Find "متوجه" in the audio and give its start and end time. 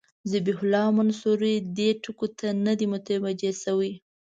2.93-3.51